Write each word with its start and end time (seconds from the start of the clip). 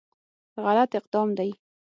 غلط 0.63 0.91
اقدام 0.99 1.29
دی. 1.37 1.51